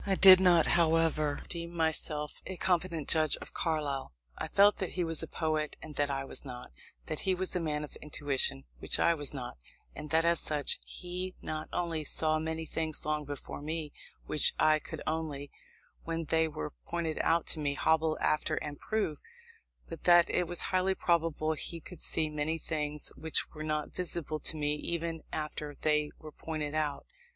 [0.03, 4.15] I did not, however, deem myself a competent judge of Carlyle.
[4.35, 6.71] I felt that he was a poet, and that I was not;
[7.05, 9.59] that he was a man of intuition, which I was not;
[9.95, 13.93] and that as such, he not only saw many things long before me,
[14.25, 15.51] which I could only,
[16.03, 19.21] when they were pointed out to me, hobble after and prove,
[19.87, 24.39] but that it was highly probable he could see many things which were not visible
[24.39, 27.05] to me even after they were pointed out.